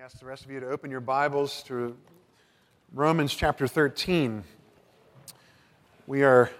[0.00, 1.94] ask the rest of you to open your Bibles to
[2.94, 4.42] Romans chapter 13.
[6.06, 6.50] We are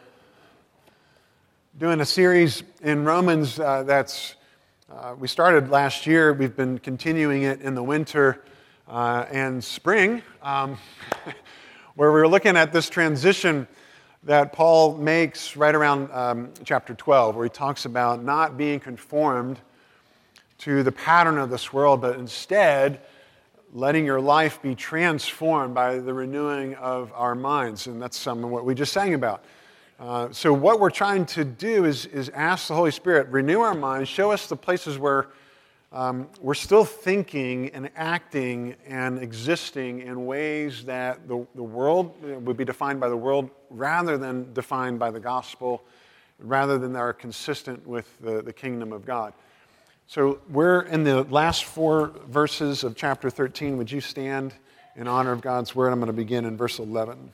[1.79, 4.35] doing a series in Romans uh, that's,
[4.93, 6.35] uh, we started last year.
[6.35, 8.45] We've been continuing it in the winter
[8.87, 10.77] uh, and spring, um,
[11.95, 13.67] where we're looking at this transition
[14.25, 19.59] that Paul makes right around um, chapter 12, where he talks about not being conformed
[20.59, 23.01] to the pattern of this world, but instead
[23.73, 27.87] letting your life be transformed by the renewing of our minds.
[27.87, 29.45] And that's some of what we just sang about.
[29.99, 33.75] Uh, so, what we're trying to do is, is ask the Holy Spirit, renew our
[33.75, 35.29] minds, show us the places where
[35.93, 42.57] um, we're still thinking and acting and existing in ways that the, the world would
[42.57, 45.85] be defined by the world rather than defined by the gospel,
[46.39, 49.35] rather than that are consistent with the, the kingdom of God.
[50.11, 53.77] So we're in the last four verses of chapter 13.
[53.77, 54.53] Would you stand
[54.97, 55.93] in honor of God's word?
[55.93, 57.31] I'm going to begin in verse 11.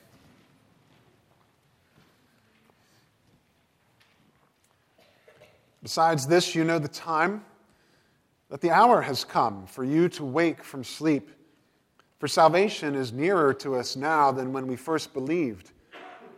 [5.81, 7.43] Besides this, you know the time,
[8.51, 11.31] that the hour has come for you to wake from sleep.
[12.19, 15.71] For salvation is nearer to us now than when we first believed.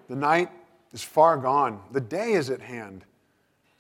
[0.08, 0.50] The night
[0.94, 3.03] is far gone, the day is at hand.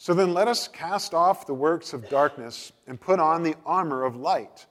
[0.01, 4.05] So then let us cast off the works of darkness and put on the armor
[4.05, 4.65] of light.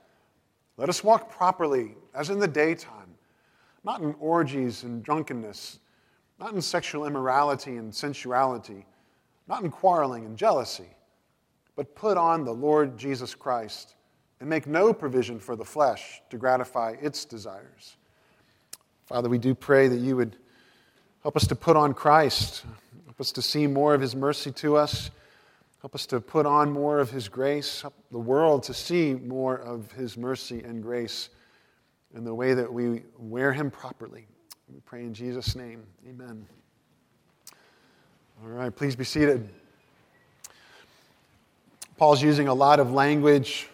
[0.78, 3.14] Let us walk properly, as in the daytime,
[3.84, 5.80] not in orgies and drunkenness,
[6.40, 8.86] not in sexual immorality and sensuality,
[9.46, 10.88] not in quarreling and jealousy,
[11.76, 13.96] but put on the Lord Jesus Christ
[14.40, 17.98] and make no provision for the flesh to gratify its desires.
[19.04, 20.36] Father, we do pray that you would
[21.22, 22.64] help us to put on Christ,
[23.18, 25.10] help us to see more of his mercy to us
[25.80, 29.56] Help us to put on more of His grace, help the world to see more
[29.56, 31.28] of His mercy and grace
[32.14, 34.26] in the way that we wear Him properly.
[34.68, 35.84] We pray in Jesus' name.
[36.08, 36.44] Amen.
[38.42, 39.48] All right, please be seated.
[41.96, 43.68] Paul's using a lot of language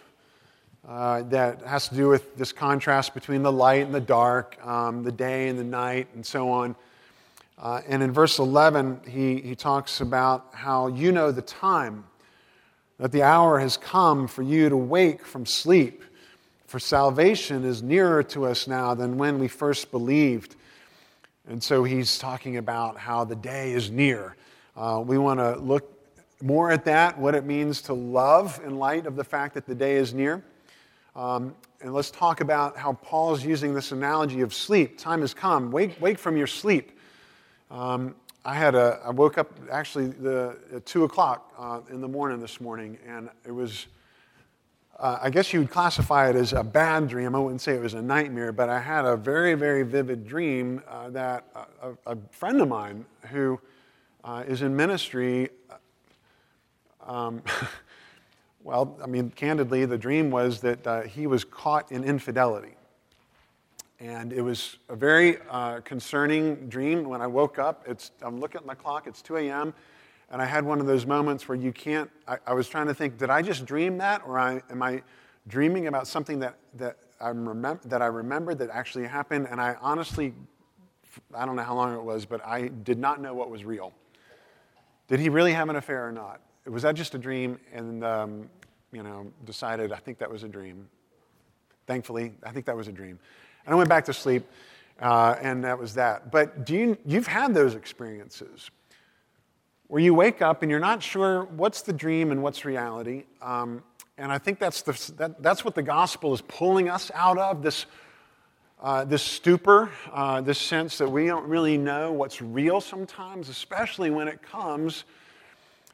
[0.87, 5.01] uh, that has to do with this contrast between the light and the dark, um,
[5.01, 6.75] the day and the night, and so on.
[7.57, 12.03] Uh, and in verse 11, he, he talks about how you know the time,
[12.99, 16.03] that the hour has come for you to wake from sleep.
[16.67, 20.55] For salvation is nearer to us now than when we first believed.
[21.47, 24.35] And so he's talking about how the day is near.
[24.75, 25.91] Uh, we want to look
[26.41, 29.75] more at that, what it means to love in light of the fact that the
[29.75, 30.43] day is near.
[31.15, 34.97] Um, and let's talk about how Paul's using this analogy of sleep.
[34.97, 35.71] Time has come.
[35.71, 36.94] Wake, wake from your sleep.
[37.75, 38.15] Um,
[38.45, 42.39] I had a, I woke up actually the, at 2 o'clock uh, in the morning
[42.39, 43.87] this morning, and it was,
[44.97, 47.35] uh, I guess you would classify it as a bad dream.
[47.35, 50.83] I wouldn't say it was a nightmare, but I had a very, very vivid dream
[50.87, 51.43] uh, that
[51.83, 53.59] a, a, friend of mine who
[54.23, 55.49] uh, is in ministry,
[57.05, 57.41] um,
[58.63, 62.74] well, I mean, candidly, the dream was that uh, he was caught in infidelity.
[63.99, 67.07] And it was a very uh, concerning dream.
[67.07, 69.73] When I woke up, it's, I'm looking at my clock, it's 2 a.m.,
[70.31, 72.93] and I had one of those moments where you can't, I, I was trying to
[72.93, 74.23] think, did I just dream that?
[74.25, 75.03] Or I, am I
[75.47, 79.47] dreaming about something that, that, I remember, that I remembered that actually happened?
[79.49, 80.33] And I honestly,
[81.33, 83.93] I don't know how long it was, but I did not know what was real.
[85.07, 86.41] Did he really have an affair or not?
[86.65, 87.59] Was that just a dream?
[87.71, 88.49] And, um,
[88.91, 90.87] you know, decided I think that was a dream.
[91.85, 93.19] Thankfully, I think that was a dream.
[93.65, 94.45] And I went back to sleep,
[94.99, 96.31] uh, and that was that.
[96.31, 98.69] But do you, you've had those experiences
[99.87, 103.23] where you wake up and you're not sure what's the dream and what's reality.
[103.41, 103.83] Um,
[104.17, 107.61] and I think that's, the, that, that's what the gospel is pulling us out of
[107.61, 107.85] this,
[108.81, 114.09] uh, this stupor, uh, this sense that we don't really know what's real sometimes, especially
[114.09, 115.03] when it comes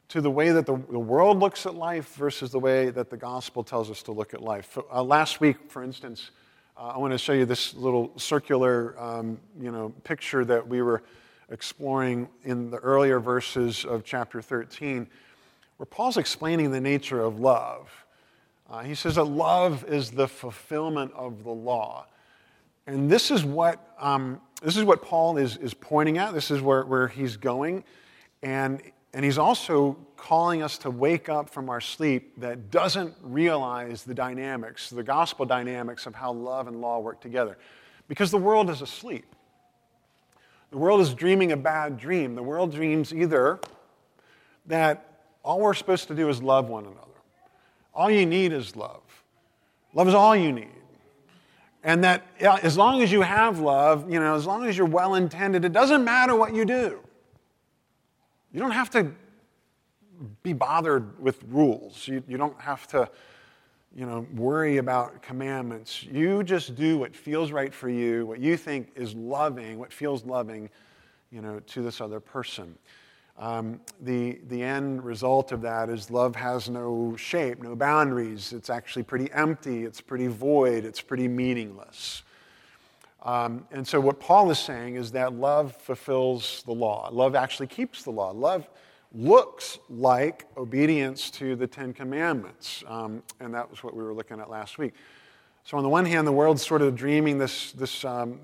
[0.09, 3.17] to the way that the, the world looks at life versus the way that the
[3.17, 4.77] gospel tells us to look at life.
[4.93, 6.31] Uh, last week, for instance,
[6.77, 10.81] uh, I want to show you this little circular um, you know, picture that we
[10.81, 11.03] were
[11.49, 15.07] exploring in the earlier verses of chapter 13,
[15.77, 17.91] where Paul's explaining the nature of love.
[18.69, 22.05] Uh, he says that love is the fulfillment of the law.
[22.87, 26.33] And this is what, um, this is what Paul is, is pointing at.
[26.33, 27.83] This is where, where he's going.
[28.41, 28.81] And
[29.13, 34.13] and he's also calling us to wake up from our sleep that doesn't realize the
[34.13, 37.57] dynamics, the gospel dynamics of how love and law work together.
[38.07, 39.25] Because the world is asleep.
[40.69, 42.35] The world is dreaming a bad dream.
[42.35, 43.59] The world dreams either
[44.67, 47.07] that all we're supposed to do is love one another.
[47.93, 49.01] All you need is love.
[49.93, 50.69] Love is all you need.
[51.83, 55.15] And that as long as you have love, you know, as long as you're well
[55.15, 57.01] intended, it doesn't matter what you do.
[58.53, 59.11] You don't have to
[60.43, 62.07] be bothered with rules.
[62.07, 63.09] You, you don't have to,
[63.95, 66.03] you know, worry about commandments.
[66.03, 70.25] You just do what feels right for you, what you think is loving, what feels
[70.25, 70.69] loving,
[71.31, 72.77] you know, to this other person.
[73.37, 78.53] Um, the, the end result of that is love has no shape, no boundaries.
[78.53, 82.23] It's actually pretty empty, it's pretty void, it's pretty meaningless.
[83.23, 87.09] Um, and so, what Paul is saying is that love fulfills the law.
[87.11, 88.31] Love actually keeps the law.
[88.31, 88.67] Love
[89.13, 92.83] looks like obedience to the Ten Commandments.
[92.87, 94.93] Um, and that was what we were looking at last week.
[95.63, 98.39] So, on the one hand, the world's sort of dreaming this, this um,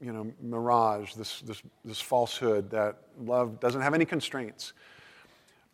[0.00, 4.72] you know, mirage, this, this, this falsehood that love doesn't have any constraints.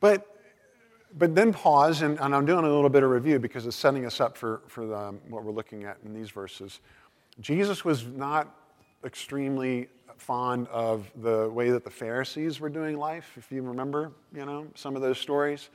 [0.01, 0.31] But
[1.17, 4.05] but then pause, and, and, I'm doing a little bit of review because it's setting
[4.05, 6.81] us up for, for the, um, what we're looking at in these verses.
[7.41, 8.55] Jesus was not
[9.05, 14.47] extremely fond of the way that the Pharisees were doing life, if you remember, you
[14.47, 15.71] know, some of those stories.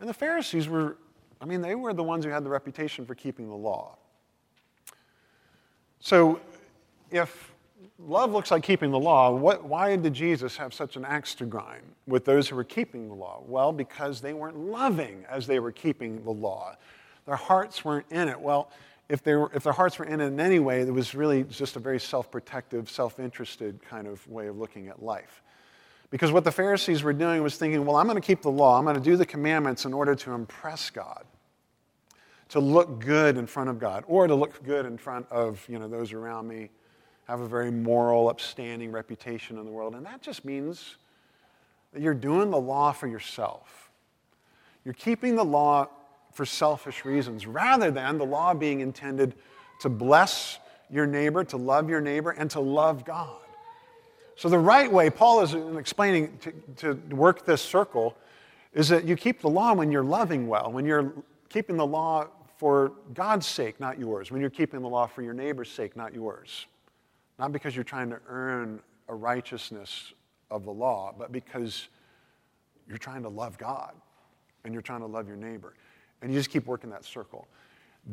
[0.00, 0.96] And the Pharisees were,
[1.40, 3.96] I mean, they were the ones who had the reputation for keeping the law.
[6.00, 6.40] So
[7.10, 7.52] if
[7.98, 11.44] love looks like keeping the law, what, why did Jesus have such an axe to
[11.46, 13.42] grind with those who were keeping the law?
[13.46, 16.76] Well, because they weren't loving as they were keeping the law.
[17.24, 18.38] Their hearts weren't in it.
[18.38, 18.70] Well,
[19.08, 21.44] if, they were, if their hearts were in it in any way, it was really
[21.44, 25.42] just a very self protective, self interested kind of way of looking at life.
[26.10, 28.78] Because what the Pharisees were doing was thinking, well, I'm going to keep the law,
[28.78, 31.24] I'm going to do the commandments in order to impress God,
[32.50, 35.78] to look good in front of God, or to look good in front of you
[35.78, 36.70] know, those around me,
[37.26, 39.96] have a very moral, upstanding reputation in the world.
[39.96, 40.96] And that just means
[41.92, 43.90] that you're doing the law for yourself.
[44.84, 45.88] You're keeping the law
[46.36, 49.34] for selfish reasons rather than the law being intended
[49.80, 50.58] to bless
[50.90, 53.38] your neighbor, to love your neighbor, and to love God.
[54.36, 58.16] So, the right way, Paul is explaining to, to work this circle,
[58.74, 61.12] is that you keep the law when you're loving well, when you're
[61.48, 62.28] keeping the law
[62.58, 66.14] for God's sake, not yours, when you're keeping the law for your neighbor's sake, not
[66.14, 66.66] yours.
[67.38, 70.12] Not because you're trying to earn a righteousness
[70.50, 71.88] of the law, but because
[72.88, 73.92] you're trying to love God
[74.64, 75.74] and you're trying to love your neighbor.
[76.26, 77.46] And you just keep working that circle.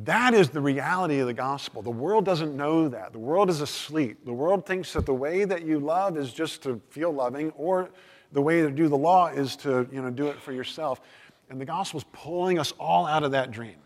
[0.03, 1.81] That is the reality of the gospel.
[1.81, 3.11] The world doesn't know that.
[3.11, 4.23] The world is asleep.
[4.23, 7.89] The world thinks that the way that you love is just to feel loving, or
[8.31, 11.01] the way to do the law is to you know, do it for yourself.
[11.49, 13.77] And the gospel is pulling us all out of that dream.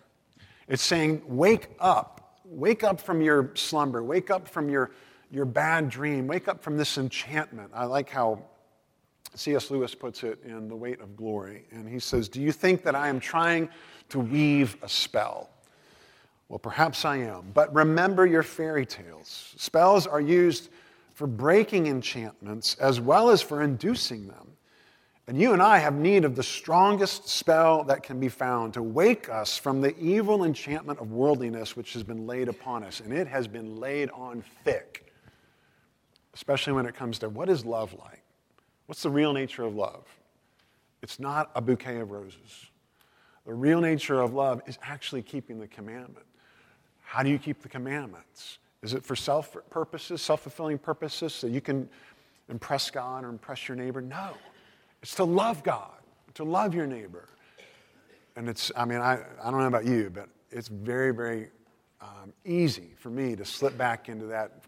[0.68, 2.42] It's saying, wake up.
[2.44, 4.04] Wake up from your slumber.
[4.04, 4.92] Wake up from your,
[5.32, 6.28] your bad dream.
[6.28, 7.72] Wake up from this enchantment.
[7.74, 8.44] I like how
[9.36, 9.70] C.S.
[9.70, 11.66] Lewis puts it in The Weight of Glory.
[11.72, 13.70] And he says, Do you think that I am trying
[14.10, 15.50] to weave a spell?
[16.50, 17.52] Well, perhaps I am.
[17.54, 19.54] But remember your fairy tales.
[19.58, 20.70] Spells are used
[21.14, 24.48] for breaking enchantments as well as for inducing them.
[25.28, 28.82] And you and I have need of the strongest spell that can be found to
[28.82, 33.02] wake us from the evil enchantment of worldliness which has been laid upon us.
[33.02, 35.12] And it has been laid on thick,
[36.34, 38.24] especially when it comes to what is love like?
[38.86, 40.06] What's the real nature of love?
[41.02, 42.68] It's not a bouquet of roses.
[43.48, 46.26] The real nature of love is actually keeping the commandment.
[47.02, 48.60] How do you keep the commandments?
[48.84, 51.90] Is it for self purposes, self fulfilling purposes, so you can
[52.50, 54.02] impress God or impress your neighbor?
[54.02, 54.32] No.
[55.02, 55.96] It's to love God,
[56.34, 57.30] to love your neighbor.
[58.36, 61.48] And it's, I mean, I, I don't know about you, but it's very, very
[62.02, 64.64] um, easy for me to slip back into that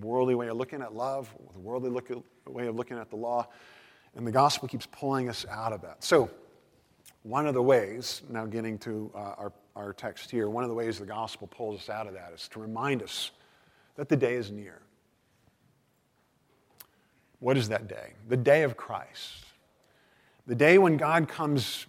[0.00, 2.10] worldly way of looking at love, the worldly look
[2.44, 3.46] way of looking at the law.
[4.16, 6.02] And the gospel keeps pulling us out of that.
[6.02, 6.28] So,
[7.26, 10.74] one of the ways, now getting to uh, our, our text here, one of the
[10.74, 13.32] ways the gospel pulls us out of that is to remind us
[13.96, 14.80] that the day is near.
[17.40, 18.12] What is that day?
[18.28, 19.44] The day of Christ.
[20.46, 21.86] The day when God comes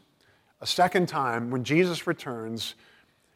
[0.59, 2.73] a second time, when Jesus returns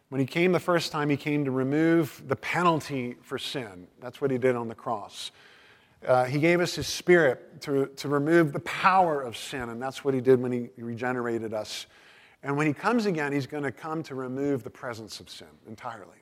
[0.10, 3.88] when he came the first time, he came to remove the penalty for sin.
[4.01, 5.31] That's what he did on the cross.
[6.05, 10.03] Uh, he gave us his spirit to, to remove the power of sin, and that's
[10.03, 11.86] what he did when he regenerated us.
[12.43, 15.48] And when he comes again, he's going to come to remove the presence of sin
[15.67, 16.17] entirely.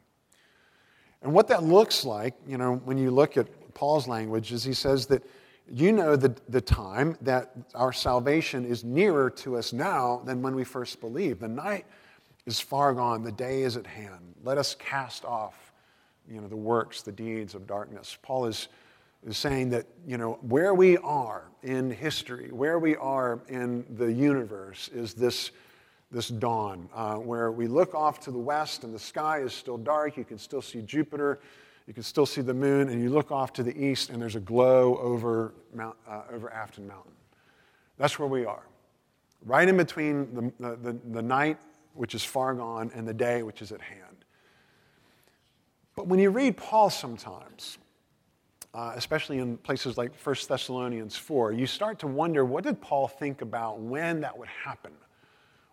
[1.21, 4.73] And what that looks like, you know, when you look at Paul's language, is he
[4.73, 5.23] says that
[5.71, 10.55] you know the, the time that our salvation is nearer to us now than when
[10.55, 11.41] we first believed.
[11.41, 11.85] The night
[12.45, 14.33] is far gone, the day is at hand.
[14.43, 15.71] Let us cast off
[16.29, 18.17] you know, the works, the deeds of darkness.
[18.21, 18.67] Paul is,
[19.25, 24.11] is saying that you know, where we are in history, where we are in the
[24.11, 25.51] universe, is this,
[26.11, 29.77] this dawn, uh, where we look off to the west and the sky is still
[29.77, 30.15] dark.
[30.15, 31.39] You can still see Jupiter,
[31.85, 34.35] you can still see the moon, and you look off to the east and there's
[34.35, 37.13] a glow over, Mount, uh, over Afton Mountain.
[37.97, 38.63] That's where we are,
[39.45, 41.57] right in between the, the, the night,
[41.95, 44.05] which is far gone, and the day, which is at hand.
[45.97, 47.78] But when you read Paul sometimes,
[48.73, 53.07] uh, especially in places like 1 Thessalonians 4, you start to wonder what did Paul
[53.07, 54.91] think about when that would happen?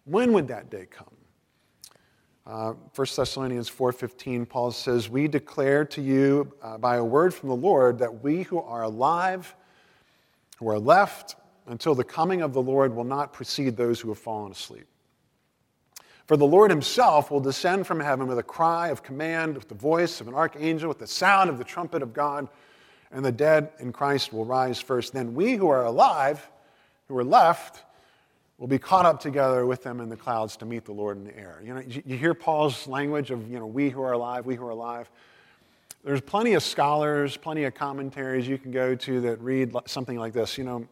[0.04, 1.06] When would that day come?
[2.46, 7.48] Uh, 1 Thessalonians 4.15, Paul says, We declare to you uh, by a word from
[7.48, 9.52] the Lord that we who are alive,
[10.58, 11.34] who are left
[11.66, 14.86] until the coming of the Lord will not precede those who have fallen asleep.
[16.26, 19.74] For the Lord himself will descend from heaven with a cry of command, with the
[19.74, 22.48] voice of an archangel, with the sound of the trumpet of God,
[23.10, 25.12] and the dead in Christ will rise first.
[25.12, 26.48] Then we who are alive,
[27.08, 27.84] who are left,
[28.58, 31.24] will be caught up together with them in the clouds to meet the Lord in
[31.24, 31.60] the air.
[31.62, 34.66] You know, you hear Paul's language of, you know, we who are alive, we who
[34.66, 35.10] are alive.
[36.04, 40.32] There's plenty of scholars, plenty of commentaries you can go to that read something like
[40.32, 40.56] this.
[40.56, 40.88] You know,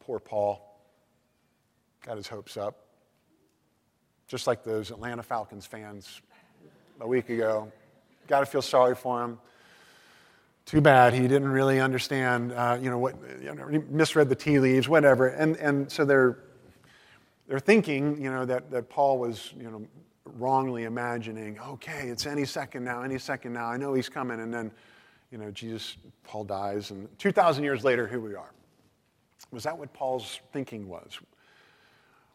[0.00, 0.66] poor Paul
[2.06, 2.86] got his hopes up.
[4.28, 6.22] Just like those Atlanta Falcons fans
[7.00, 7.70] a week ago.
[8.28, 9.38] Got to feel sorry for him.
[10.66, 14.36] Too bad he didn't really understand, uh, you know, what, you know, he misread the
[14.36, 15.28] tea leaves, whatever.
[15.28, 16.38] And, and so they're,
[17.48, 19.84] they're thinking, you know, that, that Paul was, you know,
[20.24, 23.66] wrongly imagining, okay, it's any second now, any second now.
[23.66, 24.40] I know he's coming.
[24.40, 24.70] And then,
[25.30, 26.90] you know, Jesus, Paul dies.
[26.90, 28.52] And 2,000 years later, here we are.
[29.50, 31.18] Was that what Paul's thinking was?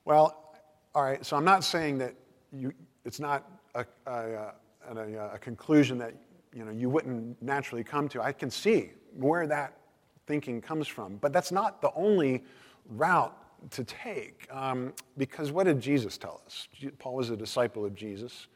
[0.03, 0.55] Well,
[0.93, 2.15] all right, so I'm not saying that
[2.51, 4.53] you, it's not a, a,
[4.89, 6.13] a, a conclusion that
[6.55, 8.21] you, know, you wouldn't naturally come to.
[8.21, 9.77] I can see where that
[10.25, 11.17] thinking comes from.
[11.17, 12.43] But that's not the only
[12.89, 13.35] route
[13.71, 14.47] to take.
[14.49, 16.67] Um, because what did Jesus tell us?
[16.97, 18.47] Paul was a disciple of Jesus.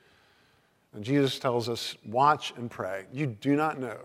[0.93, 3.05] And Jesus tells us, watch and pray.
[3.11, 3.99] You do not know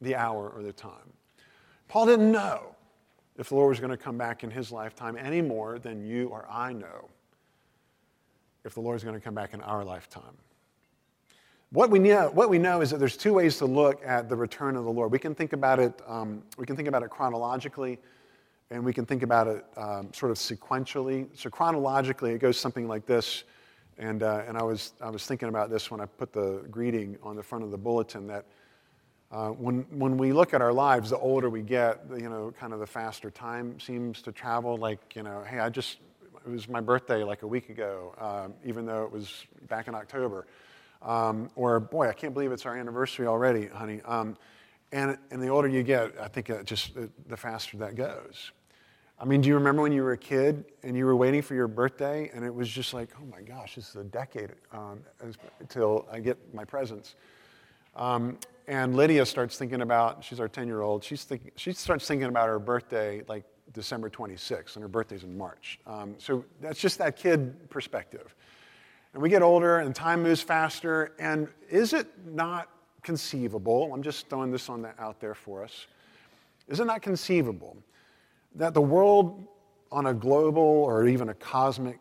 [0.00, 1.12] the hour or the time.
[1.88, 2.74] Paul didn't know
[3.36, 6.28] if the Lord was going to come back in his lifetime any more than you
[6.28, 7.08] or I know
[8.64, 10.36] if the Lord is going to come back in our lifetime.
[11.72, 14.34] What we, know, what we know is that there's two ways to look at the
[14.34, 15.12] return of the Lord.
[15.12, 18.00] We can think about it, um, we can think about it chronologically,
[18.72, 21.28] and we can think about it um, sort of sequentially.
[21.34, 23.44] So chronologically, it goes something like this.
[23.98, 27.16] And, uh, and I, was, I was thinking about this when I put the greeting
[27.22, 28.46] on the front of the bulletin that
[29.30, 32.72] uh, when, when we look at our lives, the older we get, you know, kind
[32.72, 34.76] of the faster time seems to travel.
[34.76, 35.98] Like, you know, hey, I just,
[36.44, 39.94] it was my birthday like a week ago, um, even though it was back in
[39.94, 40.48] October.
[41.02, 44.00] Um, or, boy, I can't believe it's our anniversary already, honey.
[44.04, 44.36] Um,
[44.92, 48.52] and, and the older you get, I think it just it, the faster that goes.
[49.18, 51.54] I mean, do you remember when you were a kid and you were waiting for
[51.54, 55.00] your birthday and it was just like, oh my gosh, this is a decade um,
[55.60, 57.16] until I get my presents.
[57.96, 62.48] Um, and Lydia starts thinking about, she's our 10 year old, she starts thinking about
[62.48, 65.78] her birthday like December 26th, and her birthday's in March.
[65.86, 68.34] Um, so that's just that kid perspective.
[69.12, 71.12] And we get older and time moves faster.
[71.18, 72.68] And is it not
[73.02, 73.92] conceivable?
[73.92, 75.86] I'm just throwing this on the, out there for us.
[76.68, 77.76] Is it not conceivable
[78.54, 79.46] that the world
[79.90, 81.98] on a global or even a cosmic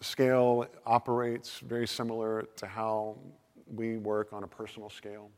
[0.00, 3.16] scale operates very similar to how
[3.74, 5.30] we work on a personal scale?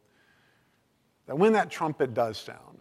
[1.27, 2.79] That when that trumpet does sound,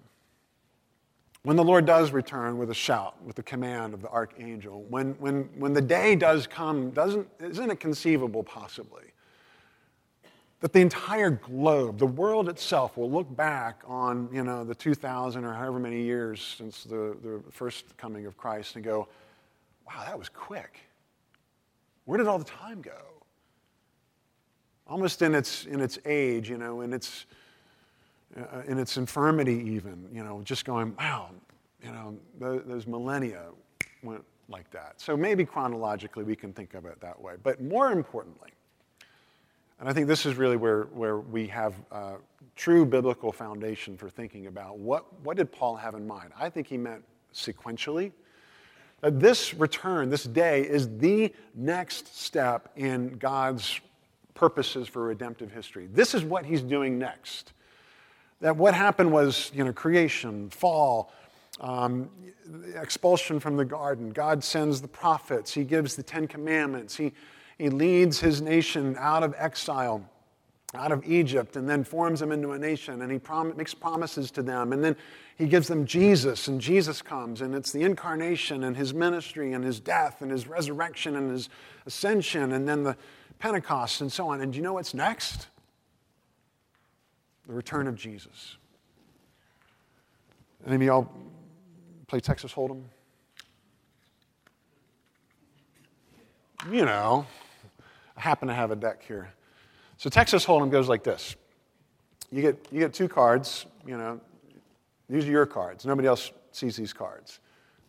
[1.50, 5.14] when the Lord does return with a shout, with the command of the archangel, when,
[5.14, 9.06] when, when the day does come, doesn't, isn't it conceivable possibly
[10.60, 15.44] that the entire globe, the world itself, will look back on you know, the 2,000
[15.44, 19.08] or however many years since the, the first coming of Christ and go,
[19.88, 20.82] wow, that was quick.
[22.06, 23.24] Where did all the time go?
[24.86, 27.26] Almost in its, in its age, you know, in its,
[28.38, 31.30] uh, in its infirmity, even, you know, just going, wow,
[31.84, 33.46] you know, those, millennia
[34.04, 34.94] went like that.
[34.98, 37.36] So maybe chronologically we can think of it that way.
[37.42, 38.52] But more importantly,
[39.80, 41.74] and I think this is really where, where we have
[42.56, 46.32] true biblical foundation for thinking about what, what did Paul have in mind?
[46.38, 48.12] I think he meant sequentially.
[49.02, 53.80] That this return, this day, is the next step in God's
[54.34, 55.88] purposes for redemptive history.
[55.88, 57.54] This is what he's doing next.
[58.42, 61.12] That what happened was, you know, creation, fall,
[61.60, 62.10] um,
[62.76, 64.12] expulsion from the garden.
[64.12, 65.54] God sends the prophets.
[65.54, 66.96] He gives the Ten Commandments.
[66.96, 67.14] He,
[67.58, 70.10] he leads his nation out of exile.
[70.76, 74.30] out of Egypt and then forms them into a nation and he prom- makes promises
[74.30, 74.96] to them and then
[75.36, 79.64] he gives them Jesus and Jesus comes and it's the incarnation and his ministry and
[79.64, 81.50] his death and his resurrection and his
[81.88, 82.96] ascension and then the
[83.40, 84.42] Pentecost and so on.
[84.42, 85.48] And do you know what's next?
[87.50, 88.58] The return of Jesus.
[90.68, 91.12] Any of y'all
[92.06, 92.84] play Texas Hold'em?
[96.70, 97.26] You know,
[98.16, 99.34] I happen to have a deck here.
[99.98, 101.36] So Texas Hold'em goes like this.
[102.32, 104.22] You get, you get two cards, you know,
[105.10, 105.88] these are your cards.
[105.88, 107.40] Nobody else sees these cards.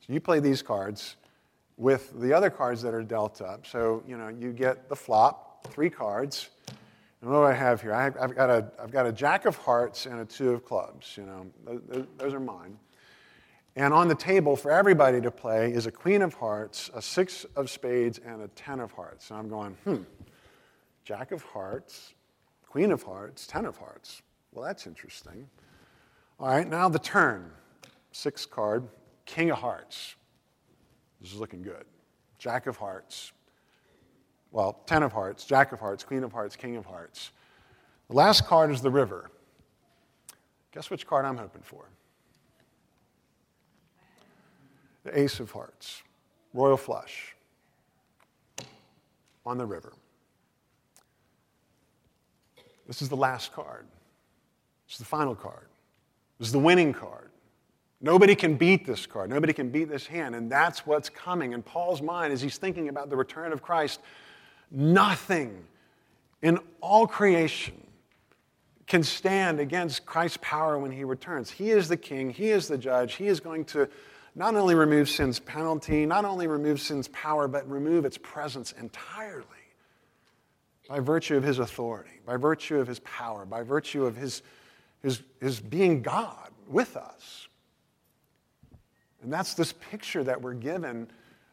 [0.06, 1.16] So you play these cards
[1.76, 3.66] with the other cards that are dealt up.
[3.66, 6.48] So, you know, you get the flop, three cards.
[7.20, 7.92] And what do I have here?
[7.92, 11.16] I have, got a, I've got a jack of hearts and a two of clubs,
[11.16, 12.78] you know, those, those are mine.
[13.76, 17.44] And on the table for everybody to play is a queen of hearts, a six
[17.56, 19.30] of spades, and a ten of hearts.
[19.30, 20.02] And I'm going, hmm,
[21.04, 22.14] Jack of Hearts,
[22.68, 24.22] Queen of Hearts, Ten of Hearts.
[24.52, 25.48] Well, that's interesting.
[26.38, 27.50] All right, now the turn.
[28.12, 28.88] Six card,
[29.24, 30.16] King of Hearts.
[31.20, 31.84] This is looking good.
[32.38, 33.32] Jack of Hearts.
[34.52, 37.30] Well, Ten of Hearts, Jack of Hearts, Queen of Hearts, King of Hearts.
[38.08, 39.30] The last card is the River.
[40.72, 41.88] Guess which card I'm hoping for?
[45.04, 46.02] The Ace of Hearts,
[46.52, 47.34] Royal Flush
[49.46, 49.92] on the river.
[52.86, 53.86] This is the last card.
[54.86, 55.66] This is the final card.
[56.38, 57.30] This is the winning card.
[58.00, 59.30] Nobody can beat this card.
[59.30, 60.34] Nobody can beat this hand.
[60.34, 61.52] And that's what's coming.
[61.52, 64.00] In Paul's mind, as he's thinking about the return of Christ,
[64.70, 65.64] nothing
[66.42, 67.74] in all creation
[68.86, 71.50] can stand against Christ's power when he returns.
[71.50, 73.88] He is the king, he is the judge, he is going to
[74.34, 79.44] not only remove sin's penalty, not only remove sin's power, but remove its presence entirely
[80.88, 84.42] by virtue of his authority, by virtue of his power, by virtue of his,
[85.02, 87.46] his, his being God with us.
[89.22, 91.08] And that's this picture that we're given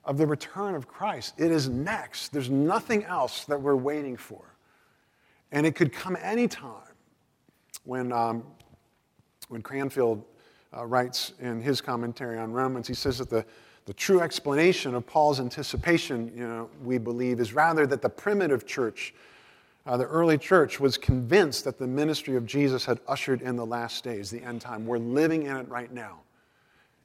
[0.07, 1.33] of the return of Christ.
[1.37, 2.29] It is next.
[2.29, 4.41] There's nothing else that we're waiting for.
[5.51, 6.81] And it could come anytime.
[7.83, 8.43] When, um,
[9.49, 10.23] when Cranfield
[10.75, 13.45] uh, writes in his commentary on Romans, he says that the,
[13.85, 18.65] the true explanation of Paul's anticipation, you know, we believe, is rather that the primitive
[18.65, 19.13] church,
[19.85, 23.65] uh, the early church, was convinced that the ministry of Jesus had ushered in the
[23.65, 24.85] last days, the end time.
[24.85, 26.19] We're living in it right now.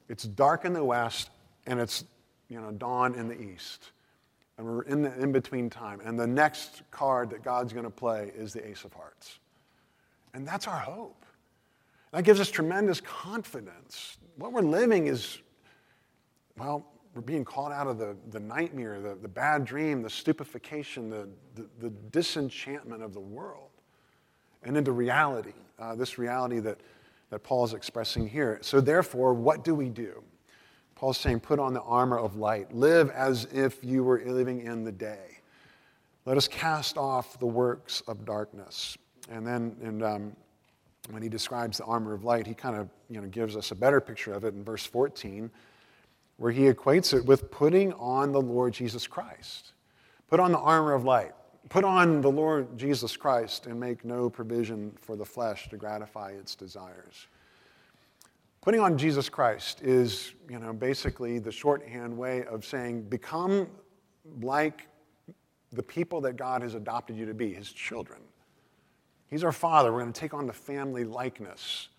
[0.09, 1.29] It's dark in the west
[1.65, 2.03] and it's,
[2.49, 3.91] you know, dawn in the east.
[4.57, 5.99] And we're in the in between time.
[6.05, 9.39] And the next card that God's going to play is the Ace of Hearts.
[10.33, 11.25] And that's our hope.
[12.11, 14.17] That gives us tremendous confidence.
[14.37, 15.39] What we're living is
[16.57, 21.09] well, we're being called out of the, the nightmare, the, the bad dream, the stupefaction,
[21.09, 23.69] the, the, the disenchantment of the world,
[24.63, 26.79] and into reality, uh, this reality that,
[27.29, 28.59] that Paul is expressing here.
[28.61, 30.23] So, therefore, what do we do?
[31.03, 32.73] Paul's saying, put on the armor of light.
[32.73, 35.39] Live as if you were living in the day.
[36.25, 38.97] Let us cast off the works of darkness.
[39.29, 40.35] And then and, um,
[41.09, 43.75] when he describes the armor of light, he kind of you know, gives us a
[43.75, 45.51] better picture of it in verse 14
[46.37, 49.73] where he equates it with putting on the Lord Jesus Christ.
[50.29, 51.33] Put on the armor of light.
[51.67, 56.31] Put on the Lord Jesus Christ and make no provision for the flesh to gratify
[56.31, 57.27] its desires.
[58.63, 63.67] Putting on Jesus Christ is, you know, basically the shorthand way of saying become
[64.41, 64.87] like
[65.73, 68.21] the people that God has adopted you to be, his children.
[69.29, 69.91] He's our father.
[69.91, 71.89] We're going to take on the family likeness.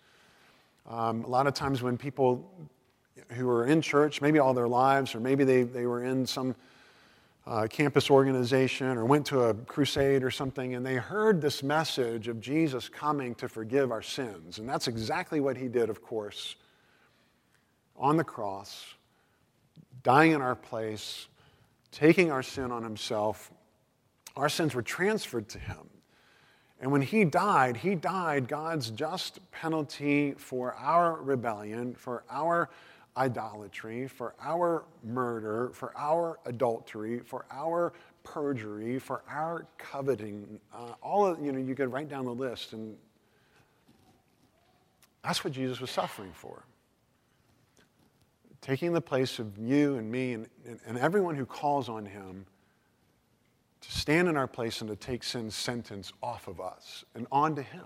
[0.89, 2.51] Um, a lot of times when people
[3.33, 6.55] who were in church, maybe all their lives, or maybe they, they were in some
[7.47, 12.27] uh, campus organization or went to a crusade or something, and they heard this message
[12.27, 14.57] of Jesus coming to forgive our sins.
[14.57, 16.55] And that's exactly what he did, of course,
[17.95, 18.95] on the cross,
[20.01, 21.27] dying in our place,
[21.91, 23.51] taking our sin on himself.
[24.35, 25.89] Our sins were transferred to him.
[26.81, 32.69] And when he died, he died God's just penalty for our rebellion, for our
[33.17, 40.59] idolatry, for our murder, for our adultery, for our perjury, for our coveting.
[40.73, 42.97] Uh, all of, you know, you could write down the list, and
[45.23, 46.63] that's what Jesus was suffering for.
[48.61, 50.47] Taking the place of you and me and,
[50.85, 52.45] and everyone who calls on him
[53.81, 57.61] to stand in our place and to take sin's sentence off of us and onto
[57.61, 57.85] him.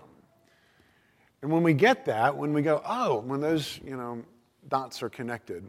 [1.42, 4.22] And when we get that, when we go, oh, when those, you know,
[4.68, 5.64] dots are connected,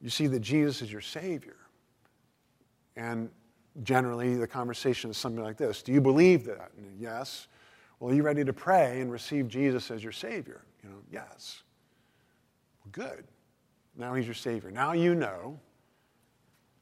[0.00, 1.56] you see that Jesus is your Savior.
[2.96, 3.30] And
[3.82, 6.70] generally, the conversation is something like this Do you believe that?
[6.76, 7.48] And yes.
[7.98, 10.62] Well, are you ready to pray and receive Jesus as your Savior?
[10.82, 11.62] You know, yes.
[12.84, 13.24] Well, good.
[13.96, 14.70] Now He's your Savior.
[14.70, 15.58] Now you know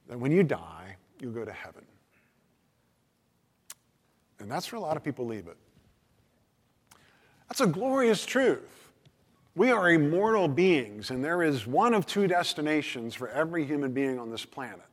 [0.07, 1.85] that when you die, you'll go to heaven.
[4.39, 5.57] And that's where a lot of people leave it.
[7.47, 8.92] That's a glorious truth.
[9.55, 14.17] We are immortal beings, and there is one of two destinations for every human being
[14.17, 14.85] on this planet.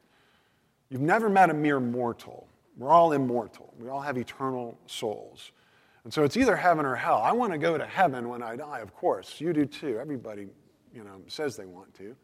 [0.91, 2.47] You've never met a mere mortal.
[2.77, 5.53] We're all immortal, we all have eternal souls.
[6.05, 7.19] And so it's either heaven or hell.
[7.19, 9.39] I want to go to heaven when I die, of course.
[9.39, 9.99] You do too.
[10.01, 10.49] Everybody,
[10.95, 12.17] you know, says they want to.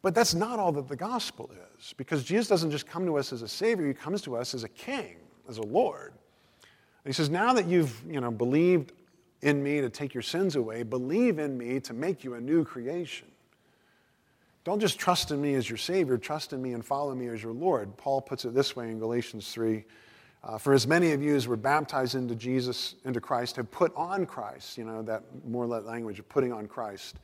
[0.00, 3.32] But that's not all that the gospel is, because Jesus doesn't just come to us
[3.32, 5.16] as a savior, he comes to us as a king,
[5.48, 6.12] as a Lord.
[6.62, 8.92] And he says, Now that you've you know, believed
[9.44, 12.64] in me to take your sins away, believe in me to make you a new
[12.64, 13.28] creation.
[14.64, 17.42] Don't just trust in me as your Savior, trust in me and follow me as
[17.42, 17.94] your Lord.
[17.98, 19.84] Paul puts it this way in Galatians 3
[20.42, 23.94] uh, For as many of you as were baptized into Jesus, into Christ, have put
[23.94, 27.16] on Christ, you know, that more that language of putting on Christ.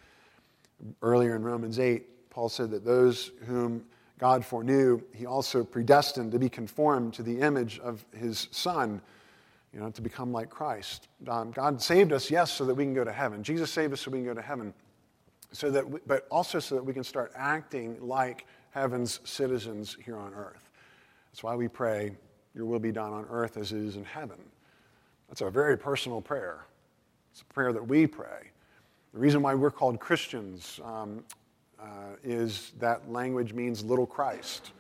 [1.01, 3.87] Earlier in Romans 8, Paul said that those whom
[4.19, 9.01] God foreknew, he also predestined to be conformed to the image of his Son
[9.73, 11.09] you know, to become like Christ.
[11.29, 13.43] Um, God saved us, yes, so that we can go to heaven.
[13.43, 14.75] Jesus saved us so we can go to heaven,
[15.53, 20.17] so that we, but also so that we can start acting like heaven's citizens here
[20.17, 20.71] on earth.
[21.31, 22.17] That's why we pray,
[22.55, 24.39] Your will be done on earth as it is in heaven.
[25.29, 26.67] That's a very personal prayer.
[27.33, 28.51] It's a prayer that we pray.
[29.13, 31.25] The reason why we're called Christians um,
[31.81, 34.73] uh, is that language means little Christ.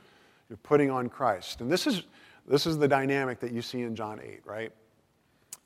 [0.48, 1.60] You're putting on Christ.
[1.60, 2.02] And this is,
[2.46, 4.72] this is the dynamic that you see in John 8, right?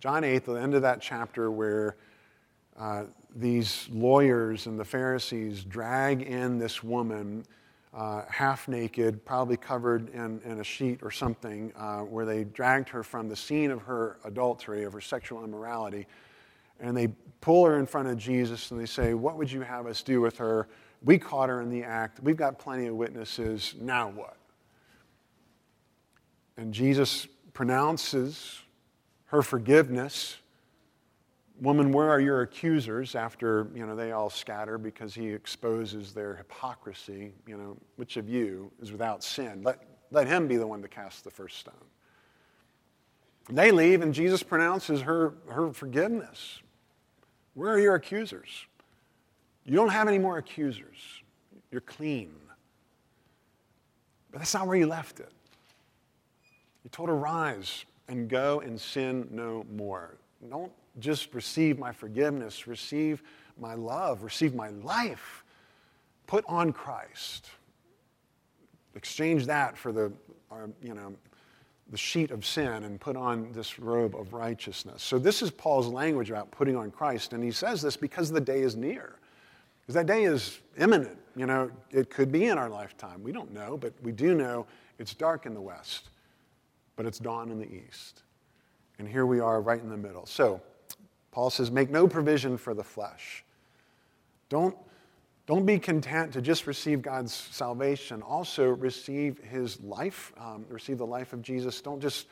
[0.05, 1.97] John 8, the end of that chapter, where
[2.79, 7.47] uh, these lawyers and the Pharisees drag in this woman
[7.95, 12.91] uh, half naked, probably covered in, in, a sheet or something, uh, where they dragged
[12.91, 16.07] her from the scene of her adultery, of her sexual immorality,
[16.81, 17.09] and they
[17.41, 20.21] pull her in front of Jesus and they say, What would you have us do
[20.21, 20.69] with her?
[21.03, 22.21] We caught her in the act.
[22.23, 23.75] We've got plenty of witnesses.
[23.81, 24.37] Now what?
[26.59, 28.64] And Jesus pronounces
[29.35, 30.37] her forgiveness.
[31.61, 33.17] Woman, where are your accusers?
[33.17, 37.33] After, you know, they all scatter because he exposes their hypocrisy.
[37.45, 39.63] You know, which of you is without sin?
[39.65, 41.75] Let, let him be the one to cast the first stone.
[43.51, 46.61] They leave, and Jesus pronounces her, her forgiveness.
[47.55, 48.67] Where are your accusers?
[49.65, 50.97] You don't have any more accusers.
[51.73, 52.31] You're clean.
[54.31, 55.33] But that's not where you left it.
[56.85, 60.17] You told her, Rise, and go and sin no more.
[60.49, 63.23] Don't just receive my forgiveness, receive
[63.59, 65.45] my love, receive my life.
[66.27, 67.49] Put on Christ.
[68.95, 70.13] Exchange that for the,
[70.51, 71.15] our, you know,
[71.91, 75.03] the sheet of sin and put on this robe of righteousness.
[75.03, 77.33] So, this is Paul's language about putting on Christ.
[77.33, 79.17] And he says this because the day is near.
[79.83, 81.19] Because that day is imminent.
[81.37, 83.23] You know, it could be in our lifetime.
[83.23, 84.67] We don't know, but we do know
[84.99, 86.09] it's dark in the West
[86.97, 88.23] but it's dawn in the east.
[88.99, 90.27] And here we are right in the middle.
[90.27, 90.61] So,
[91.33, 93.45] Paul says, make no provision for the flesh.
[94.49, 94.77] Don't,
[95.47, 98.23] don't be content to just receive God's salvation.
[98.23, 101.81] Also, receive his life, um, receive the life of Jesus.
[101.81, 102.29] Don't just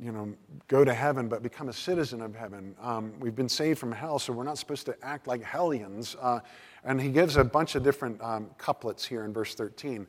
[0.00, 0.34] you know,
[0.66, 2.74] go to heaven, but become a citizen of heaven.
[2.80, 6.16] Um, we've been saved from hell, so we're not supposed to act like hellions.
[6.20, 6.40] Uh,
[6.84, 10.06] and he gives a bunch of different um, couplets here in verse 13.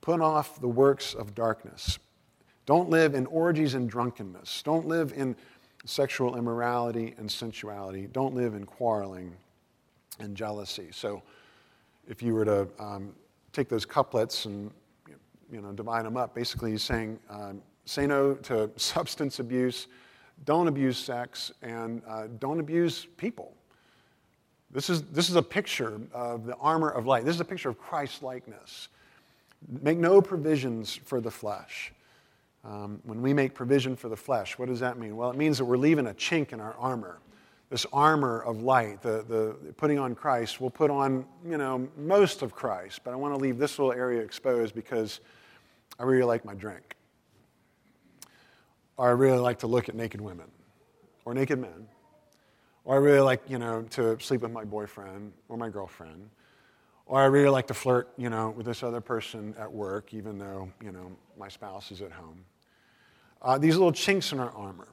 [0.00, 1.98] Put off the works of darkness
[2.68, 4.60] don't live in orgies and drunkenness.
[4.62, 5.34] Don't live in
[5.86, 8.06] sexual immorality and sensuality.
[8.12, 9.34] Don't live in quarreling
[10.20, 10.88] and jealousy.
[10.90, 11.22] So,
[12.06, 13.14] if you were to um,
[13.54, 14.70] take those couplets and
[15.50, 19.86] you know divide them up, basically he's saying um, say no to substance abuse,
[20.44, 23.54] don't abuse sex, and uh, don't abuse people.
[24.70, 27.24] This is, this is a picture of the armor of light.
[27.24, 28.88] This is a picture of Christ likeness.
[29.80, 31.94] Make no provisions for the flesh.
[32.68, 35.16] Um, when we make provision for the flesh, what does that mean?
[35.16, 37.18] Well, it means that we're leaving a chink in our armor.
[37.70, 42.42] This armor of light, the, the putting on Christ, we'll put on, you know, most
[42.42, 45.20] of Christ, but I want to leave this little area exposed because
[45.98, 46.94] I really like my drink.
[48.98, 50.50] Or I really like to look at naked women
[51.24, 51.88] or naked men.
[52.84, 56.28] Or I really like, you know, to sleep with my boyfriend or my girlfriend.
[57.06, 60.36] Or I really like to flirt, you know, with this other person at work, even
[60.36, 62.44] though, you know, my spouse is at home
[63.42, 64.88] uh, these little chinks in our armor,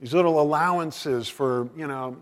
[0.00, 2.16] these little allowances for, you know,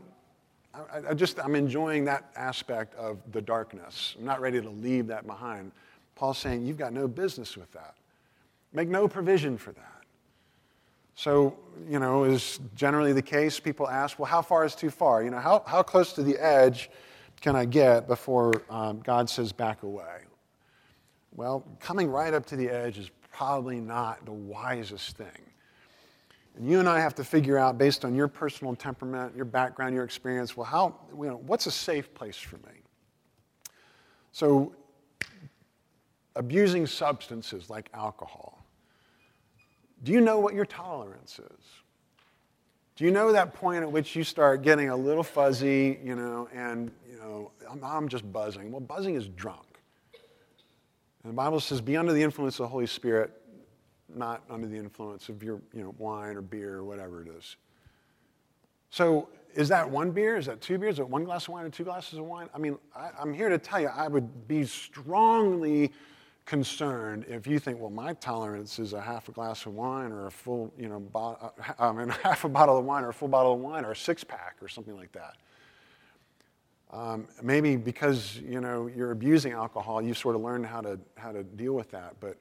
[0.74, 4.14] I, I just, I'm enjoying that aspect of the darkness.
[4.18, 5.72] I'm not ready to leave that behind.
[6.14, 7.94] Paul's saying, you've got no business with that.
[8.72, 9.90] Make no provision for that.
[11.16, 11.56] So,
[11.88, 13.60] you know, is generally the case.
[13.60, 15.22] People ask, well, how far is too far?
[15.22, 16.90] You know, how, how close to the edge
[17.40, 20.22] can I get before um, God says back away?
[21.36, 25.26] Well, coming right up to the edge is probably not the wisest thing.
[26.56, 29.94] And you and I have to figure out, based on your personal temperament, your background,
[29.94, 32.82] your experience, well, how, you know, what's a safe place for me?
[34.32, 34.74] So,
[36.36, 38.64] abusing substances like alcohol,
[40.02, 41.66] do you know what your tolerance is?
[42.96, 46.48] Do you know that point at which you start getting a little fuzzy, you know,
[46.54, 48.70] and, you know, I'm, I'm just buzzing?
[48.70, 49.80] Well, buzzing is drunk.
[51.24, 53.32] And the Bible says, be under the influence of the Holy Spirit,
[54.16, 57.56] not under the influence of your, you know, wine or beer or whatever it is.
[58.90, 60.36] So, is that one beer?
[60.36, 60.94] Is that two beers?
[60.94, 62.48] Is it one glass of wine or two glasses of wine?
[62.54, 65.92] I mean, I, I'm here to tell you, I would be strongly
[66.44, 70.26] concerned if you think, well, my tolerance is a half a glass of wine or
[70.26, 73.14] a full, you know, bo- uh, I mean, half a bottle of wine or a
[73.14, 75.36] full bottle of wine or a six pack or something like that.
[76.92, 81.32] Um, maybe because you know you're abusing alcohol, you sort of learned how to how
[81.32, 82.14] to deal with that.
[82.20, 82.36] But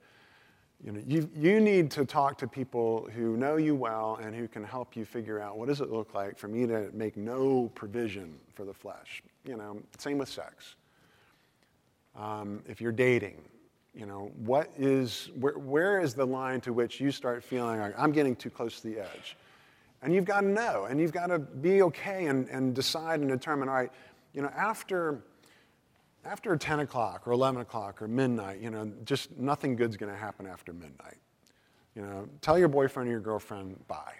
[0.84, 4.48] you know, you you need to talk to people who know you well and who
[4.48, 7.72] can help you figure out what does it look like for me to make no
[7.74, 9.24] provision for the flesh.
[9.46, 10.76] You know, same with sex.
[12.15, 13.41] Um, if you're dating,
[13.96, 17.93] you know, what is, where, where is the line to which you start feeling like
[17.98, 19.38] I'm getting too close to the edge?
[20.02, 23.30] And you've got to know, and you've got to be okay and, and decide and
[23.30, 23.91] determine, all right,
[24.34, 25.24] you know, after,
[26.25, 30.17] after 10 o'clock or 11 o'clock or midnight, you know, just nothing good's going to
[30.17, 31.17] happen after midnight.
[31.95, 34.13] You know, tell your boyfriend or your girlfriend bye.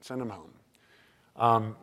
[0.00, 0.52] Send them home.
[1.36, 1.76] Um,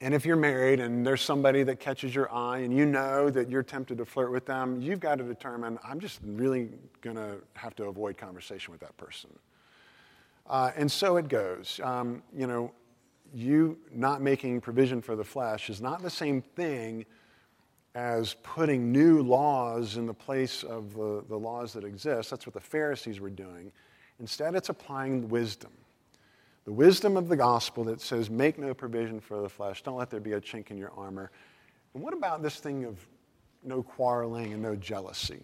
[0.00, 3.50] and if you're married and there's somebody that catches your eye and you know that
[3.50, 6.70] you're tempted to flirt with them, you've got to determine, I'm just really
[7.02, 9.30] going to have to avoid conversation with that person.
[10.48, 11.80] Uh, and so it goes.
[11.84, 12.72] Um, you know,
[13.34, 17.04] you not making provision for the flesh is not the same thing
[17.94, 22.30] as putting new laws in the place of the, the laws that exist.
[22.30, 23.72] That's what the Pharisees were doing.
[24.20, 25.72] Instead, it's applying wisdom.
[26.66, 30.10] The wisdom of the gospel that says, make no provision for the flesh, don't let
[30.10, 31.30] there be a chink in your armor.
[31.94, 33.04] And what about this thing of
[33.64, 35.40] no quarreling and no jealousy?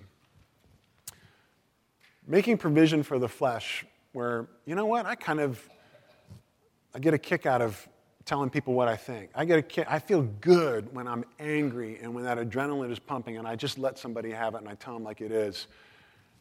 [2.29, 5.61] Making provision for the flesh, where, you know what, I kind of,
[6.95, 7.89] I get a kick out of
[8.27, 9.31] telling people what I think.
[9.35, 13.39] I get a I feel good when I'm angry and when that adrenaline is pumping
[13.39, 15.69] and I just let somebody have it and I tell them like it is.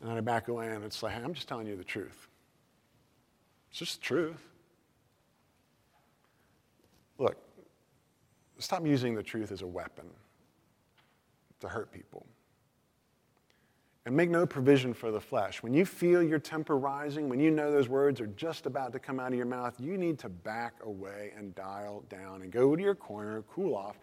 [0.01, 2.27] And then I back away and it's like, hey, I'm just telling you the truth.
[3.69, 4.49] It's just the truth.
[7.17, 7.37] Look,
[8.57, 10.05] stop using the truth as a weapon
[11.61, 12.25] to hurt people.
[14.05, 15.63] And make no provision for the flesh.
[15.63, 18.99] When you feel your temper rising, when you know those words are just about to
[18.99, 22.75] come out of your mouth, you need to back away and dial down and go
[22.75, 23.97] to your corner, cool off,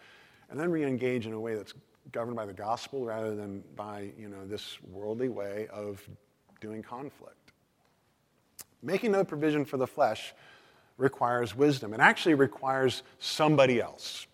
[0.51, 1.73] and then re engage in a way that's
[2.11, 6.03] governed by the gospel rather than by you know, this worldly way of
[6.61, 7.53] doing conflict.
[8.83, 10.35] Making no provision for the flesh
[10.97, 11.95] requires wisdom.
[11.95, 14.27] It actually requires somebody else.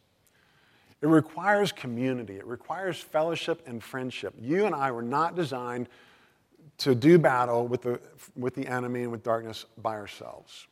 [1.00, 2.36] It requires community.
[2.36, 4.34] It requires fellowship and friendship.
[4.40, 5.88] You and I were not designed
[6.78, 8.00] to do battle with the,
[8.36, 10.66] with the enemy and with darkness by ourselves.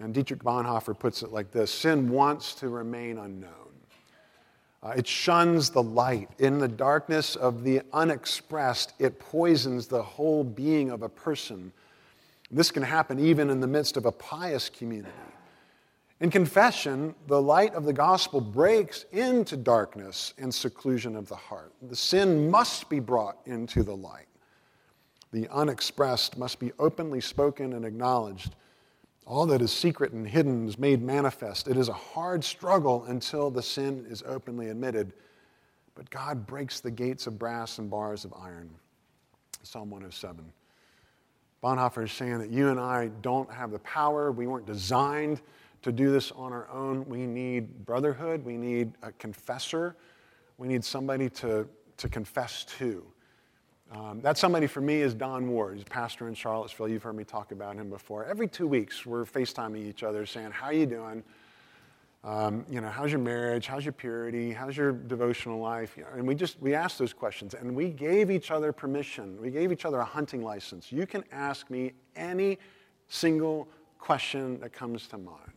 [0.00, 3.50] And Dietrich Bonhoeffer puts it like this Sin wants to remain unknown.
[4.80, 6.30] Uh, it shuns the light.
[6.38, 11.72] In the darkness of the unexpressed, it poisons the whole being of a person.
[12.50, 15.12] This can happen even in the midst of a pious community.
[16.20, 21.72] In confession, the light of the gospel breaks into darkness and seclusion of the heart.
[21.80, 24.26] The sin must be brought into the light.
[25.30, 28.56] The unexpressed must be openly spoken and acknowledged.
[29.26, 31.68] All that is secret and hidden is made manifest.
[31.68, 35.12] It is a hard struggle until the sin is openly admitted.
[35.94, 38.70] But God breaks the gates of brass and bars of iron.
[39.62, 40.52] Psalm 107.
[41.62, 45.42] Bonhoeffer is saying that you and I don't have the power, we weren't designed
[45.82, 47.04] to do this on our own.
[47.06, 49.96] We need brotherhood, we need a confessor,
[50.56, 53.04] we need somebody to, to confess to.
[53.90, 55.76] Um, that somebody for me is Don Ward.
[55.76, 56.88] He's a pastor in Charlottesville.
[56.88, 58.26] You've heard me talk about him before.
[58.26, 61.22] Every two weeks, we're FaceTiming each other saying, How are you doing?
[62.24, 63.66] Um, you know, how's your marriage?
[63.66, 64.52] How's your purity?
[64.52, 65.96] How's your devotional life?
[65.96, 69.40] You know, and we just we asked those questions, and we gave each other permission.
[69.40, 70.92] We gave each other a hunting license.
[70.92, 72.58] You can ask me any
[73.08, 75.52] single question that comes to mind.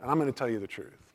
[0.00, 1.12] And I'm going to tell you the truth.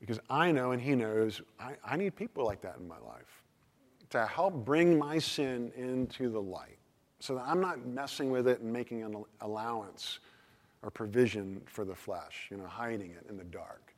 [0.00, 3.42] Because I know and he knows I, I need people like that in my life
[4.10, 6.78] to help bring my sin into the light
[7.20, 10.18] so that I'm not messing with it and making an allowance
[10.82, 13.94] or provision for the flesh, you know, hiding it in the dark.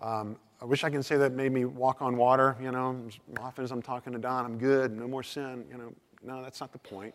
[0.00, 3.00] Um, I wish I can say that made me walk on water, you know,
[3.38, 5.92] often as I'm talking to Don, I'm good, no more sin, you know.
[6.22, 7.14] No, that's not the point.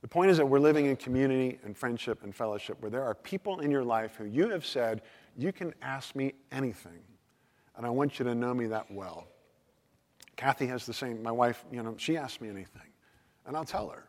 [0.00, 3.14] The point is that we're living in community and friendship and fellowship where there are
[3.14, 5.02] people in your life who you have said,
[5.36, 7.00] you can ask me anything,
[7.76, 9.26] and I want you to know me that well.
[10.36, 12.82] Kathy has the same, my wife, you know, she asks me anything,
[13.46, 14.04] and I'll tell her.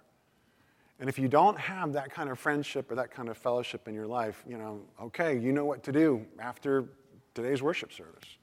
[0.99, 3.93] And if you don't have that kind of friendship or that kind of fellowship in
[3.93, 6.86] your life, you know, okay, you know what to do after
[7.34, 8.38] today's worship service.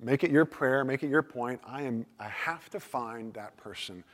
[0.00, 1.60] Make it your prayer, make it your point.
[1.66, 4.04] I am I have to find that person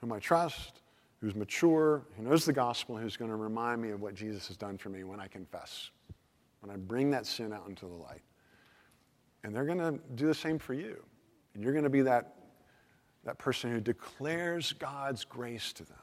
[0.00, 0.80] whom I trust,
[1.20, 4.56] who's mature, who knows the gospel, who's going to remind me of what Jesus has
[4.56, 5.90] done for me when I confess,
[6.60, 8.22] when I bring that sin out into the light.
[9.44, 11.02] And they're going to do the same for you.
[11.54, 12.34] And you're going to be that,
[13.24, 15.96] that person who declares God's grace to them.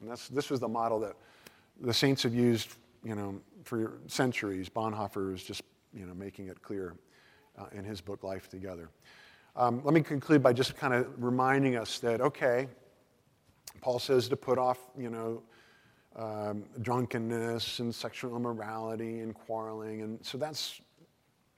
[0.00, 1.14] And that's, this was the model that
[1.80, 4.68] the saints have used, you know, for centuries.
[4.68, 5.62] Bonhoeffer is just,
[5.94, 6.94] you know, making it clear
[7.58, 8.90] uh, in his book, Life Together.
[9.56, 12.68] Um, let me conclude by just kind of reminding us that, okay,
[13.80, 15.42] Paul says to put off, you know,
[16.16, 20.02] um, drunkenness and sexual immorality and quarreling.
[20.02, 20.80] And so that's,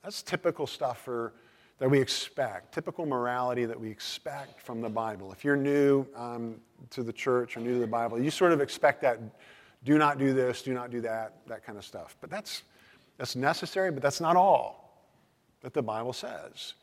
[0.02, 1.32] that's typical stuff for,
[1.78, 5.32] that we expect, typical morality that we expect from the Bible.
[5.32, 8.60] If you're new um, to the church or new to the Bible, you sort of
[8.60, 9.18] expect that
[9.84, 12.16] do not do this, do not do that, that kind of stuff.
[12.20, 12.62] But that's,
[13.18, 15.06] that's necessary, but that's not all
[15.62, 16.74] that the Bible says.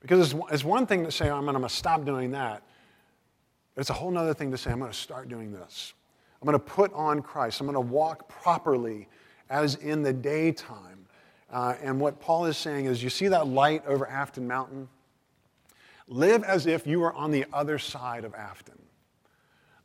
[0.00, 2.62] Because it's, it's one thing to say, oh, I'm going to stop doing that.
[3.76, 5.94] It's a whole other thing to say, I'm going to start doing this.
[6.40, 7.60] I'm going to put on Christ.
[7.60, 9.08] I'm going to walk properly
[9.50, 11.06] as in the daytime.
[11.50, 14.88] Uh, and what Paul is saying is you see that light over Afton Mountain?
[16.06, 18.78] Live as if you were on the other side of Afton.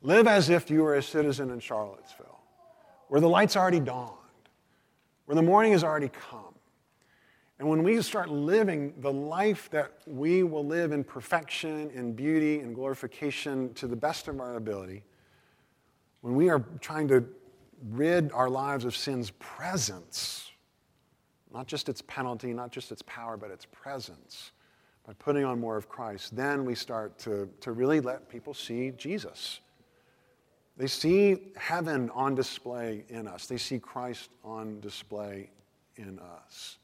[0.02, 2.40] Live as if you were a citizen in Charlottesville,
[3.08, 4.16] where the light's already dawned,
[5.26, 6.49] where the morning has already come.
[7.60, 12.60] And when we start living the life that we will live in perfection, in beauty,
[12.60, 15.04] and glorification to the best of our ability,
[16.22, 17.22] when we are trying to
[17.90, 20.50] rid our lives of sin's presence,
[21.52, 24.52] not just its penalty, not just its power, but its presence,
[25.06, 28.92] by putting on more of Christ, then we start to, to really let people see
[28.92, 29.60] Jesus.
[30.78, 35.50] They see heaven on display in us, they see Christ on display
[35.96, 36.78] in us.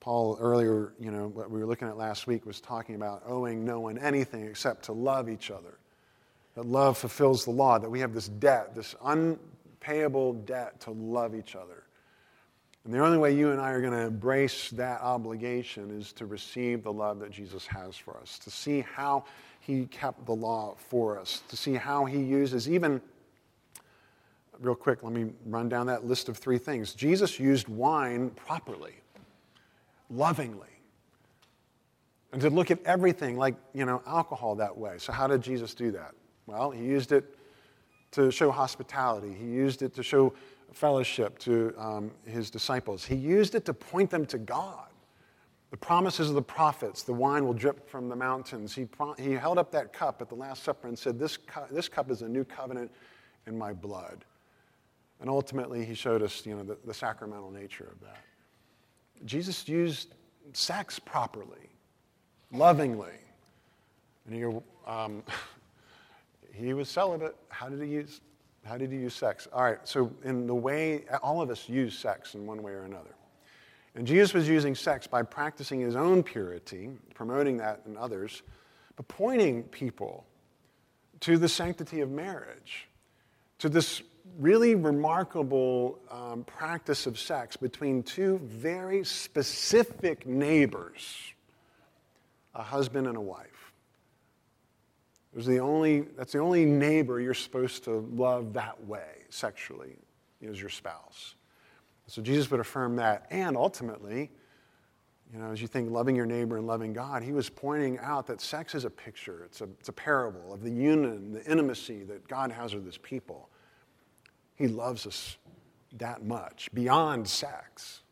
[0.00, 3.64] Paul earlier, you know, what we were looking at last week was talking about owing
[3.64, 5.78] no one anything except to love each other.
[6.54, 11.34] That love fulfills the law, that we have this debt, this unpayable debt to love
[11.34, 11.84] each other.
[12.84, 16.24] And the only way you and I are going to embrace that obligation is to
[16.24, 19.24] receive the love that Jesus has for us, to see how
[19.60, 23.02] he kept the law for us, to see how he uses even
[24.60, 26.94] real quick, let me run down that list of three things.
[26.94, 28.94] Jesus used wine properly
[30.10, 30.66] lovingly.
[32.32, 34.98] And to look at everything like, you know, alcohol that way.
[34.98, 36.12] So, how did Jesus do that?
[36.46, 37.36] Well, he used it
[38.12, 40.32] to show hospitality, he used it to show
[40.72, 44.86] fellowship to um, his disciples, he used it to point them to God.
[45.70, 48.74] The promises of the prophets, the wine will drip from the mountains.
[48.74, 51.72] He, pro- he held up that cup at the Last Supper and said, this, cu-
[51.72, 52.90] this cup is a new covenant
[53.46, 54.24] in my blood.
[55.20, 58.18] And ultimately, he showed us you know, the, the sacramental nature of that.
[59.24, 60.14] Jesus used
[60.52, 61.70] sex properly,
[62.52, 63.12] lovingly.
[64.26, 65.22] And you um,
[66.52, 67.36] he was celibate.
[67.48, 68.20] How did he use?
[68.64, 69.48] How did he use sex?
[69.52, 69.78] All right.
[69.84, 73.14] So in the way all of us use sex in one way or another,
[73.94, 78.42] and Jesus was using sex by practicing his own purity, promoting that in others,
[78.96, 80.26] but pointing people
[81.20, 82.88] to the sanctity of marriage,
[83.58, 84.02] to this
[84.38, 91.16] really remarkable um, practice of sex between two very specific neighbors,
[92.54, 93.72] a husband and a wife.
[95.32, 99.96] It was the only, that's the only neighbor you're supposed to love that way sexually,
[100.40, 101.36] is your spouse.
[102.06, 103.26] So Jesus would affirm that.
[103.30, 104.30] And ultimately,
[105.32, 108.26] you know, as you think loving your neighbor and loving God, he was pointing out
[108.26, 112.02] that sex is a picture, it's a, it's a parable of the union, the intimacy
[112.04, 113.48] that God has with his people.
[114.60, 115.38] He loves us
[115.94, 118.02] that much, beyond sex,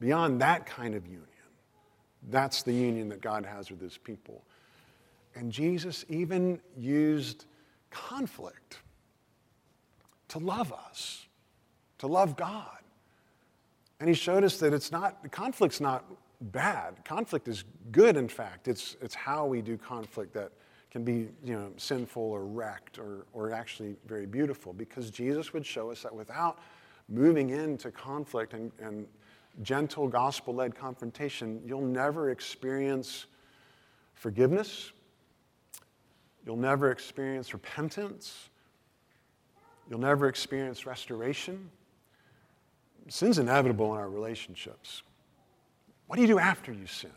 [0.00, 1.26] beyond that kind of union.
[2.30, 4.42] That's the union that God has with his people.
[5.34, 7.44] And Jesus even used
[7.90, 8.78] conflict
[10.28, 11.26] to love us,
[11.98, 12.78] to love God.
[14.00, 16.06] And he showed us that it's not, conflict's not
[16.40, 17.04] bad.
[17.04, 18.68] Conflict is good, in fact.
[18.68, 20.50] It's, it's how we do conflict that
[20.90, 25.66] can be you know, sinful or wrecked or, or actually very beautiful because Jesus would
[25.66, 26.58] show us that without
[27.08, 29.06] moving into conflict and, and
[29.62, 33.26] gentle gospel led confrontation, you'll never experience
[34.14, 34.92] forgiveness.
[36.46, 38.48] You'll never experience repentance.
[39.90, 41.70] You'll never experience restoration.
[43.08, 45.02] Sin's inevitable in our relationships.
[46.06, 47.10] What do you do after you sin?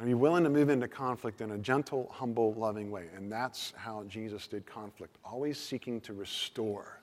[0.00, 3.08] Are you willing to move into conflict in a gentle, humble, loving way?
[3.14, 7.02] And that's how Jesus did conflict, always seeking to restore,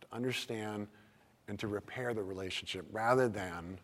[0.00, 0.88] to understand,
[1.46, 3.78] and to repair the relationship rather than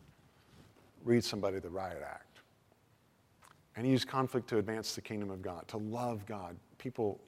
[1.04, 2.40] read somebody the riot act.
[3.76, 6.56] And he used conflict to advance the kingdom of God, to love God.
[6.78, 7.20] People,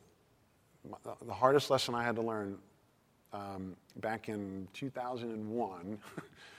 [1.24, 2.58] the hardest lesson I had to learn
[3.32, 5.98] um, back in 2001,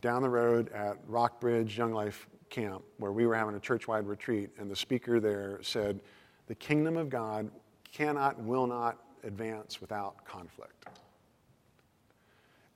[0.00, 4.06] down the road at Rockbridge Young Life Camp, where we were having a church wide
[4.06, 6.00] retreat, and the speaker there said,
[6.46, 7.50] The kingdom of God
[7.92, 10.86] cannot will not advance without conflict.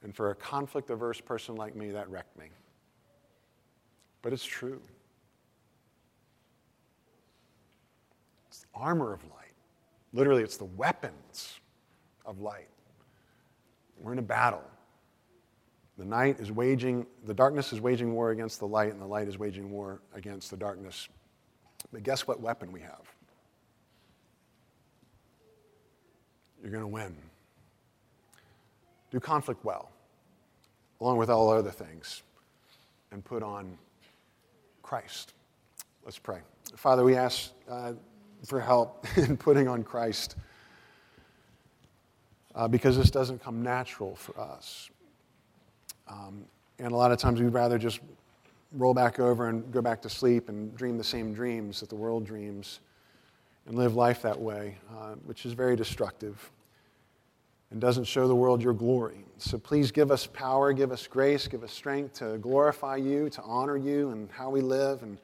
[0.03, 2.47] And for a conflict averse person like me, that wrecked me.
[4.23, 4.81] But it's true.
[8.49, 9.55] It's the armor of light.
[10.13, 11.61] Literally, it's the weapons
[12.27, 12.69] of light.
[13.99, 14.65] We're in a battle.
[16.01, 19.29] The night is waging, the darkness is waging war against the light, and the light
[19.29, 21.11] is waging war against the darkness.
[21.93, 23.03] But guess what weapon we have?
[26.63, 27.15] You're going to win.
[29.11, 29.91] Do conflict well,
[31.03, 32.23] along with all other things,
[33.13, 33.77] and put on
[34.83, 35.35] Christ.
[36.03, 36.39] Let's pray.
[36.77, 37.93] Father, we ask uh,
[38.47, 40.37] for help in putting on Christ
[42.55, 44.89] uh, because this doesn't come natural for us.
[46.11, 46.45] Um,
[46.79, 48.01] and a lot of times we'd rather just
[48.73, 51.95] roll back over and go back to sleep and dream the same dreams that the
[51.95, 52.81] world dreams
[53.67, 56.51] and live life that way, uh, which is very destructive
[57.71, 59.25] and doesn't show the world your glory.
[59.39, 63.43] So please give us power, give us grace, give us strength to glorify you, to
[63.43, 65.19] honor you, and how we live and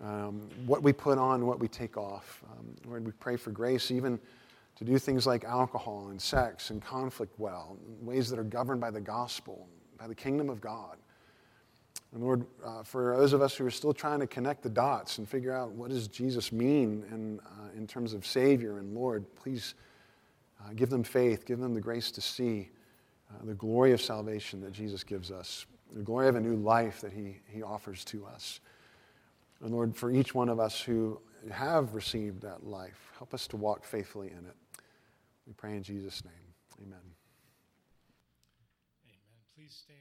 [0.00, 2.42] um, what we put on, and what we take off.
[2.52, 4.18] Um, Lord, we pray for grace even
[4.76, 8.92] to do things like alcohol and sex and conflict well, ways that are governed by
[8.92, 9.66] the gospel,
[9.98, 10.96] by the kingdom of God.
[12.12, 15.18] And Lord, uh, for those of us who are still trying to connect the dots
[15.18, 19.26] and figure out what does Jesus mean in, uh, in terms of Savior and Lord,
[19.36, 19.74] please
[20.60, 22.70] uh, give them faith, give them the grace to see
[23.30, 27.00] uh, the glory of salvation that Jesus gives us, the glory of a new life
[27.02, 28.60] that he, he offers to us.
[29.60, 31.20] And Lord, for each one of us who
[31.50, 34.56] have received that life, help us to walk faithfully in it.
[35.46, 36.32] We pray in Jesus' name.
[36.80, 36.98] Amen.
[36.98, 37.17] Amen.
[39.68, 39.97] Please stand.